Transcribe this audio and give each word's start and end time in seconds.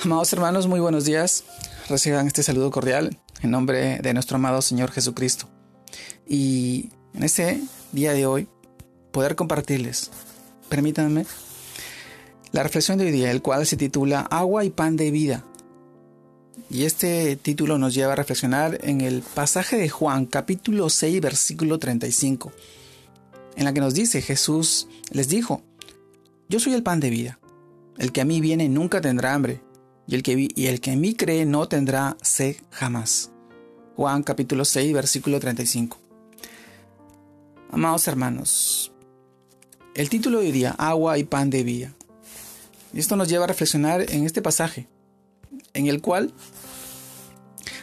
Amados 0.00 0.32
hermanos, 0.32 0.68
muy 0.68 0.78
buenos 0.78 1.06
días. 1.06 1.42
Reciban 1.88 2.28
este 2.28 2.44
saludo 2.44 2.70
cordial 2.70 3.18
en 3.42 3.50
nombre 3.50 3.98
de 3.98 4.14
nuestro 4.14 4.36
amado 4.36 4.62
Señor 4.62 4.92
Jesucristo. 4.92 5.48
Y 6.24 6.90
en 7.14 7.24
este 7.24 7.60
día 7.90 8.12
de 8.12 8.24
hoy, 8.24 8.46
poder 9.10 9.34
compartirles, 9.34 10.12
permítanme, 10.68 11.26
la 12.52 12.62
reflexión 12.62 12.96
de 12.96 13.06
hoy 13.06 13.10
día, 13.10 13.32
el 13.32 13.42
cual 13.42 13.66
se 13.66 13.76
titula 13.76 14.20
Agua 14.20 14.64
y 14.64 14.70
pan 14.70 14.94
de 14.94 15.10
vida. 15.10 15.44
Y 16.70 16.84
este 16.84 17.34
título 17.34 17.76
nos 17.76 17.92
lleva 17.92 18.12
a 18.12 18.16
reflexionar 18.16 18.78
en 18.84 19.00
el 19.00 19.22
pasaje 19.22 19.76
de 19.76 19.88
Juan, 19.88 20.26
capítulo 20.26 20.90
6, 20.90 21.20
versículo 21.20 21.80
35, 21.80 22.52
en 23.56 23.64
la 23.64 23.72
que 23.72 23.80
nos 23.80 23.94
dice, 23.94 24.22
Jesús 24.22 24.86
les 25.10 25.28
dijo, 25.28 25.62
Yo 26.48 26.60
soy 26.60 26.74
el 26.74 26.84
pan 26.84 27.00
de 27.00 27.10
vida. 27.10 27.40
El 27.96 28.12
que 28.12 28.20
a 28.20 28.24
mí 28.24 28.40
viene 28.40 28.68
nunca 28.68 29.00
tendrá 29.00 29.34
hambre 29.34 29.60
y 30.08 30.14
el, 30.14 30.22
que, 30.22 30.48
y 30.54 30.66
el 30.66 30.80
que 30.80 30.92
en 30.92 31.00
mí 31.02 31.14
cree 31.14 31.44
no 31.44 31.68
tendrá 31.68 32.16
sed 32.22 32.56
jamás. 32.70 33.30
Juan 33.94 34.22
capítulo 34.22 34.64
6, 34.64 34.94
versículo 34.94 35.38
35. 35.38 35.98
Amados 37.70 38.08
hermanos, 38.08 38.90
el 39.94 40.08
título 40.08 40.40
diría 40.40 40.70
Agua 40.70 41.18
y 41.18 41.24
pan 41.24 41.50
de 41.50 41.62
vida. 41.62 41.94
Esto 42.94 43.16
nos 43.16 43.28
lleva 43.28 43.44
a 43.44 43.48
reflexionar 43.48 44.10
en 44.10 44.24
este 44.24 44.40
pasaje, 44.40 44.88
en 45.74 45.88
el 45.88 46.00
cual 46.00 46.32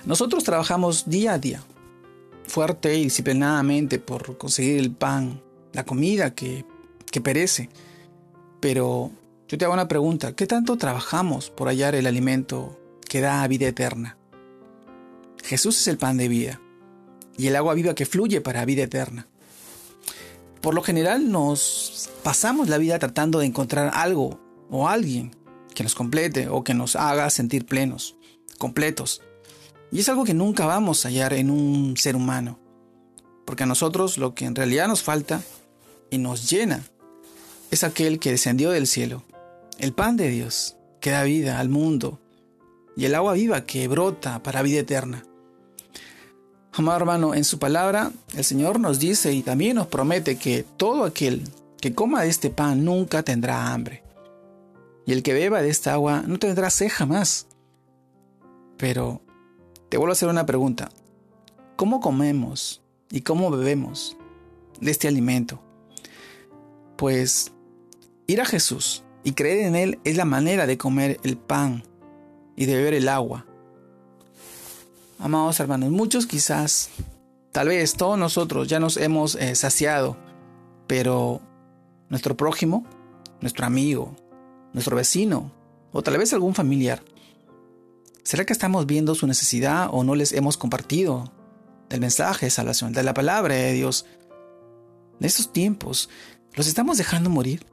nosotros 0.05 0.43
trabajamos 0.43 1.07
día 1.07 1.33
a 1.33 1.37
día, 1.37 1.61
fuerte 2.47 2.97
y 2.97 3.03
disciplinadamente 3.03 3.99
por 3.99 4.35
conseguir 4.39 4.79
el 4.79 4.89
pan, 4.89 5.43
la 5.73 5.85
comida 5.85 6.33
que 6.33 6.65
perece, 7.21 7.69
pero 8.59 9.11
yo 9.47 9.59
te 9.59 9.65
hago 9.65 9.75
una 9.75 9.87
pregunta, 9.87 10.35
¿qué 10.35 10.47
tanto 10.47 10.75
trabajamos 10.75 11.51
por 11.51 11.67
hallar 11.67 11.93
el 11.93 12.07
alimento 12.07 12.79
que 13.07 13.21
da 13.21 13.47
vida 13.47 13.67
eterna? 13.67 14.17
Jesús 15.43 15.79
es 15.79 15.87
el 15.87 15.99
pan 15.99 16.17
de 16.17 16.27
vida 16.27 16.59
y 17.37 17.45
el 17.47 17.55
agua 17.55 17.75
viva 17.75 17.93
que 17.93 18.07
fluye 18.07 18.41
para 18.41 18.65
vida 18.65 18.83
eterna. 18.83 19.27
Por 20.61 20.73
lo 20.73 20.81
general 20.81 21.31
nos 21.31 22.09
pasamos 22.23 22.69
la 22.69 22.79
vida 22.79 22.97
tratando 22.97 23.37
de 23.37 23.45
encontrar 23.45 23.91
algo 23.93 24.39
o 24.71 24.89
alguien 24.89 25.35
que 25.75 25.83
nos 25.83 25.93
complete 25.93 26.47
o 26.47 26.63
que 26.63 26.73
nos 26.73 26.95
haga 26.95 27.29
sentir 27.29 27.67
plenos, 27.67 28.15
completos. 28.57 29.21
Y 29.91 29.99
es 29.99 30.09
algo 30.09 30.23
que 30.23 30.33
nunca 30.33 30.65
vamos 30.65 31.05
a 31.05 31.09
hallar 31.09 31.33
en 31.33 31.51
un 31.51 31.95
ser 31.97 32.15
humano. 32.15 32.57
Porque 33.45 33.61
a 33.61 33.67
nosotros 33.67 34.17
lo 34.17 34.33
que 34.33 34.45
en 34.45 34.55
realidad 34.55 34.87
nos 34.87 35.03
falta 35.03 35.43
y 36.09 36.17
nos 36.17 36.49
llena 36.49 36.81
es 37.69 37.83
aquel 37.83 38.17
que 38.17 38.31
descendió 38.31 38.71
del 38.71 38.87
cielo 38.87 39.23
el 39.79 39.93
pan 39.93 40.17
de 40.17 40.29
Dios 40.29 40.77
que 40.99 41.11
da 41.11 41.23
vida 41.23 41.59
al 41.59 41.69
mundo 41.69 42.19
y 42.95 43.05
el 43.05 43.15
agua 43.15 43.33
viva 43.33 43.65
que 43.65 43.87
brota 43.87 44.41
para 44.41 44.61
vida 44.61 44.79
eterna. 44.79 45.23
Amado 46.73 46.97
hermano, 46.97 47.35
en 47.35 47.43
su 47.43 47.59
palabra 47.59 48.11
el 48.35 48.43
Señor 48.43 48.79
nos 48.79 48.99
dice 48.99 49.33
y 49.33 49.41
también 49.41 49.75
nos 49.75 49.87
promete 49.87 50.37
que 50.37 50.63
todo 50.63 51.03
aquel 51.03 51.43
que 51.79 51.93
coma 51.93 52.23
de 52.23 52.29
este 52.29 52.49
pan 52.49 52.83
nunca 52.83 53.23
tendrá 53.23 53.73
hambre. 53.73 54.03
Y 55.05 55.13
el 55.13 55.23
que 55.23 55.33
beba 55.33 55.61
de 55.61 55.69
esta 55.69 55.93
agua 55.93 56.23
no 56.25 56.39
tendrá 56.39 56.69
sed 56.69 56.89
jamás. 56.91 57.47
Pero 58.77 59.21
te 59.89 59.97
vuelvo 59.97 60.11
a 60.11 60.13
hacer 60.13 60.29
una 60.29 60.45
pregunta. 60.45 60.89
¿Cómo 61.75 61.99
comemos 61.99 62.81
y 63.11 63.21
cómo 63.21 63.51
bebemos 63.51 64.17
de 64.79 64.91
este 64.91 65.07
alimento? 65.07 65.61
Pues 66.97 67.51
ir 68.27 68.41
a 68.41 68.45
Jesús 68.45 69.03
y 69.25 69.33
creer 69.33 69.65
en 69.65 69.75
Él 69.75 69.99
es 70.05 70.15
la 70.15 70.23
manera 70.23 70.67
de 70.67 70.77
comer 70.77 71.19
el 71.23 71.35
pan 71.35 71.83
y 72.55 72.67
de 72.67 72.75
beber 72.75 72.93
el 72.93 73.09
agua. 73.09 73.45
Amados 75.17 75.59
hermanos, 75.59 75.89
muchos 75.89 76.27
quizás, 76.27 76.91
tal 77.51 77.69
vez 77.69 77.95
todos 77.95 78.19
nosotros 78.19 78.67
ya 78.67 78.79
nos 78.79 78.97
hemos 78.97 79.33
eh, 79.35 79.55
saciado, 79.55 80.15
pero 80.85 81.41
nuestro 82.07 82.37
prójimo, 82.37 82.85
nuestro 83.41 83.65
amigo, 83.65 84.15
nuestro 84.73 84.95
vecino 84.95 85.51
o 85.91 86.03
tal 86.03 86.19
vez 86.19 86.31
algún 86.31 86.53
familiar, 86.53 87.03
¿será 88.21 88.45
que 88.45 88.53
estamos 88.53 88.85
viendo 88.85 89.15
su 89.15 89.25
necesidad 89.25 89.89
o 89.91 90.03
no 90.03 90.13
les 90.13 90.33
hemos 90.33 90.55
compartido 90.55 91.31
del 91.89 91.99
mensaje 91.99 92.45
de 92.45 92.51
salvación, 92.51 92.93
de 92.93 93.01
la 93.01 93.15
palabra 93.15 93.55
de 93.55 93.73
Dios? 93.73 94.05
En 95.19 95.25
estos 95.25 95.51
tiempos, 95.51 96.09
¿los 96.53 96.67
estamos 96.67 96.99
dejando 96.99 97.31
morir? 97.31 97.65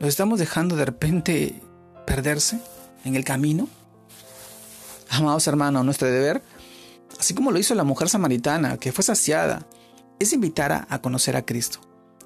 ¿Los 0.00 0.08
estamos 0.08 0.38
dejando 0.38 0.76
de 0.76 0.86
repente 0.86 1.60
perderse 2.06 2.58
en 3.04 3.16
el 3.16 3.22
camino? 3.22 3.68
Amados 5.10 5.46
hermanos, 5.46 5.84
nuestro 5.84 6.08
deber, 6.08 6.42
así 7.18 7.34
como 7.34 7.50
lo 7.50 7.58
hizo 7.58 7.74
la 7.74 7.84
mujer 7.84 8.08
samaritana 8.08 8.78
que 8.78 8.92
fue 8.92 9.04
saciada, 9.04 9.66
es 10.18 10.32
invitar 10.32 10.86
a, 10.88 11.02
conocer 11.02 11.36
a 11.36 11.44
Cristo, 11.44 11.80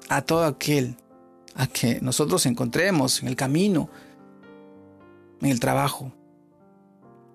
a 0.07 0.21
todo 0.21 0.45
aquel 0.45 0.95
a 1.53 1.67
que 1.67 1.99
nosotros 1.99 2.45
encontremos 2.45 3.21
en 3.21 3.27
el 3.27 3.35
camino, 3.35 3.89
en 5.41 5.49
el 5.49 5.59
trabajo, 5.59 6.13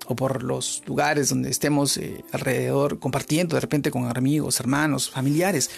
o 0.07 0.17
por 0.17 0.43
los 0.43 0.83
lugares 0.87 1.29
donde 1.29 1.51
estemos 1.51 1.99
eh, 1.99 2.25
alrededor 2.33 2.99
compartiendo 2.99 3.57
de 3.57 3.61
repente 3.61 3.91
con 3.91 4.07
amigos, 4.07 4.59
hermanos, 4.59 5.11
familiares. 5.11 5.71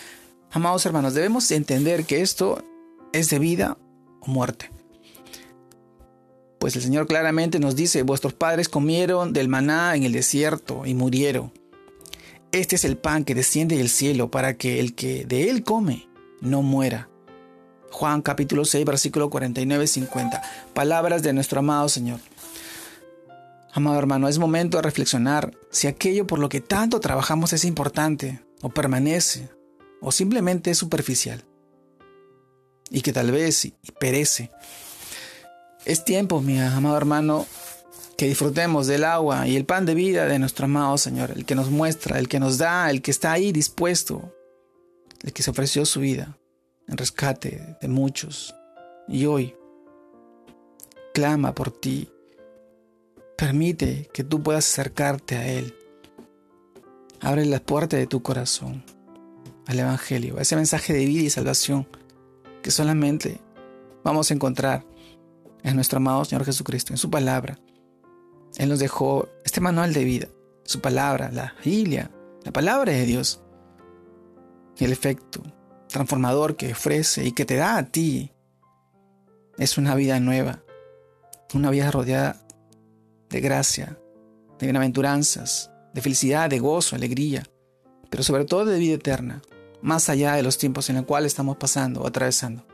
Amados 0.52 0.86
hermanos, 0.86 1.14
debemos 1.14 1.50
entender 1.50 2.04
que 2.04 2.20
esto 2.20 2.64
es 3.12 3.28
de 3.28 3.40
vida 3.40 3.76
muerte. 4.26 4.70
Pues 6.58 6.76
el 6.76 6.82
Señor 6.82 7.08
claramente 7.08 7.58
nos 7.58 7.74
dice, 7.74 8.02
vuestros 8.02 8.34
padres 8.34 8.68
comieron 8.68 9.32
del 9.32 9.48
maná 9.48 9.96
en 9.96 10.04
el 10.04 10.12
desierto 10.12 10.86
y 10.86 10.94
murieron. 10.94 11.52
Este 12.52 12.76
es 12.76 12.84
el 12.84 12.96
pan 12.96 13.24
que 13.24 13.34
desciende 13.34 13.76
del 13.76 13.88
cielo 13.88 14.30
para 14.30 14.54
que 14.54 14.78
el 14.78 14.94
que 14.94 15.24
de 15.24 15.50
él 15.50 15.64
come 15.64 16.08
no 16.40 16.62
muera. 16.62 17.08
Juan 17.90 18.22
capítulo 18.22 18.64
6 18.64 18.84
versículo 18.84 19.28
49-50. 19.28 20.40
Palabras 20.72 21.22
de 21.22 21.32
nuestro 21.32 21.58
amado 21.58 21.88
Señor. 21.88 22.20
Amado 23.72 23.98
hermano, 23.98 24.28
es 24.28 24.38
momento 24.38 24.76
de 24.76 24.82
reflexionar 24.82 25.56
si 25.70 25.88
aquello 25.88 26.26
por 26.26 26.38
lo 26.38 26.48
que 26.48 26.60
tanto 26.60 27.00
trabajamos 27.00 27.52
es 27.52 27.64
importante 27.64 28.40
o 28.60 28.68
permanece 28.68 29.48
o 30.00 30.12
simplemente 30.12 30.70
es 30.70 30.78
superficial 30.78 31.44
y 32.92 33.00
que 33.00 33.12
tal 33.12 33.32
vez 33.32 33.72
perece. 33.98 34.50
Es 35.84 36.04
tiempo, 36.04 36.40
mi 36.40 36.60
amado 36.60 36.96
hermano, 36.96 37.46
que 38.16 38.28
disfrutemos 38.28 38.86
del 38.86 39.02
agua 39.02 39.48
y 39.48 39.56
el 39.56 39.64
pan 39.64 39.86
de 39.86 39.94
vida 39.94 40.26
de 40.26 40.38
nuestro 40.38 40.66
amado 40.66 40.98
Señor, 40.98 41.32
el 41.34 41.44
que 41.44 41.54
nos 41.54 41.70
muestra, 41.70 42.18
el 42.18 42.28
que 42.28 42.38
nos 42.38 42.58
da, 42.58 42.90
el 42.90 43.02
que 43.02 43.10
está 43.10 43.32
ahí 43.32 43.50
dispuesto, 43.50 44.32
el 45.22 45.32
que 45.32 45.42
se 45.42 45.50
ofreció 45.50 45.84
su 45.86 46.00
vida 46.00 46.36
en 46.86 46.96
rescate 46.98 47.76
de 47.80 47.88
muchos. 47.88 48.54
Y 49.08 49.24
hoy 49.26 49.56
clama 51.14 51.54
por 51.54 51.70
ti. 51.70 52.08
Permite 53.36 54.08
que 54.12 54.22
tú 54.22 54.42
puedas 54.42 54.70
acercarte 54.70 55.36
a 55.36 55.48
Él. 55.48 55.74
Abre 57.20 57.44
las 57.46 57.60
puertas 57.60 57.98
de 57.98 58.06
tu 58.06 58.22
corazón 58.22 58.84
al 59.66 59.78
Evangelio, 59.78 60.38
a 60.38 60.42
ese 60.42 60.56
mensaje 60.56 60.92
de 60.92 61.06
vida 61.06 61.22
y 61.22 61.30
salvación 61.30 61.86
que 62.62 62.70
solamente 62.70 63.40
vamos 64.04 64.30
a 64.30 64.34
encontrar 64.34 64.86
en 65.62 65.74
nuestro 65.74 65.98
amado 65.98 66.24
Señor 66.24 66.44
Jesucristo, 66.44 66.92
en 66.92 66.98
su 66.98 67.10
palabra. 67.10 67.58
Él 68.56 68.68
nos 68.68 68.78
dejó 68.78 69.28
este 69.44 69.60
manual 69.60 69.92
de 69.92 70.04
vida, 70.04 70.28
su 70.64 70.80
palabra, 70.80 71.30
la 71.32 71.54
Biblia, 71.64 72.10
la 72.44 72.52
palabra 72.52 72.92
de 72.92 73.04
Dios, 73.04 73.42
el 74.78 74.92
efecto 74.92 75.42
transformador 75.88 76.56
que 76.56 76.72
ofrece 76.72 77.24
y 77.24 77.32
que 77.32 77.44
te 77.44 77.56
da 77.56 77.76
a 77.76 77.86
ti 77.86 78.32
es 79.58 79.78
una 79.78 79.94
vida 79.94 80.18
nueva, 80.20 80.62
una 81.54 81.70
vida 81.70 81.90
rodeada 81.90 82.40
de 83.28 83.40
gracia, 83.40 83.98
de 84.58 84.66
bienaventuranzas, 84.66 85.70
de 85.92 86.00
felicidad, 86.00 86.48
de 86.48 86.58
gozo, 86.58 86.96
alegría, 86.96 87.44
pero 88.10 88.22
sobre 88.22 88.44
todo 88.44 88.64
de 88.64 88.78
vida 88.78 88.94
eterna 88.94 89.42
más 89.82 90.08
allá 90.08 90.34
de 90.34 90.42
los 90.42 90.58
tiempos 90.58 90.88
en 90.88 90.96
los 90.96 91.04
cuales 91.04 91.32
estamos 91.32 91.56
pasando 91.56 92.02
o 92.02 92.06
atravesando, 92.06 92.66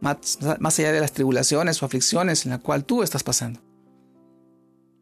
más, 0.00 0.38
más 0.58 0.78
allá 0.78 0.92
de 0.92 1.00
las 1.00 1.12
tribulaciones 1.12 1.82
o 1.82 1.86
aflicciones 1.86 2.44
en 2.44 2.50
la 2.50 2.58
cual 2.58 2.84
tú 2.84 3.02
estás 3.02 3.22
pasando. 3.22 3.60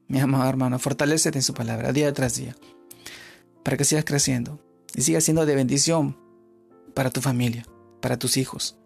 Mi 0.06 0.20
amado 0.20 0.48
hermano, 0.48 0.78
fortalecete 0.78 1.38
en 1.38 1.42
su 1.42 1.54
palabra 1.54 1.92
día 1.92 2.12
tras 2.12 2.36
día, 2.36 2.54
para 3.62 3.76
que 3.76 3.84
sigas 3.84 4.04
creciendo 4.04 4.60
y 4.94 5.02
sigas 5.02 5.24
siendo 5.24 5.46
de 5.46 5.54
bendición 5.54 6.16
para 6.94 7.10
tu 7.10 7.20
familia, 7.20 7.66
para 8.00 8.18
tus 8.18 8.36
hijos, 8.36 8.76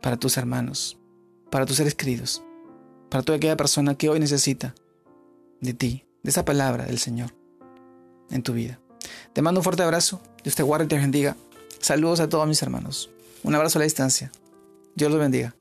para 0.00 0.16
tus 0.16 0.36
hermanos, 0.36 0.98
para 1.50 1.66
tus 1.66 1.76
seres 1.76 1.94
queridos, 1.94 2.42
para 3.10 3.22
toda 3.22 3.36
aquella 3.36 3.56
persona 3.56 3.96
que 3.96 4.08
hoy 4.08 4.20
necesita 4.20 4.74
de 5.60 5.74
ti, 5.74 6.06
de 6.22 6.30
esa 6.30 6.44
palabra 6.44 6.86
del 6.86 6.98
Señor 6.98 7.34
en 8.30 8.42
tu 8.42 8.52
vida. 8.52 8.80
Te 9.32 9.42
mando 9.42 9.60
un 9.60 9.64
fuerte 9.64 9.82
abrazo, 9.82 10.20
Dios 10.42 10.54
te 10.54 10.62
guarde 10.62 10.86
y 10.86 10.88
te 10.88 10.98
bendiga. 10.98 11.36
Saludos 11.84 12.20
a 12.20 12.30
todos 12.30 12.48
mis 12.48 12.62
hermanos. 12.62 13.10
Un 13.42 13.54
abrazo 13.54 13.78
a 13.78 13.80
la 13.80 13.84
distancia. 13.84 14.32
Dios 14.94 15.10
los 15.10 15.20
bendiga. 15.20 15.54